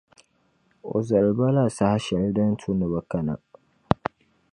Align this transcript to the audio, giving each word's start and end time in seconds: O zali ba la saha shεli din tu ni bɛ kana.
O 0.93 0.95
zali 1.07 1.31
ba 1.37 1.47
la 1.55 1.63
saha 1.77 1.97
shεli 2.05 2.29
din 2.35 2.51
tu 2.59 2.69
ni 2.77 2.85
bɛ 2.91 2.99
kana. 3.11 3.35